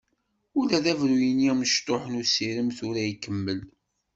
[0.59, 3.59] Ula d abruy-nni amecṭuḥ n usirem tura ikemmel.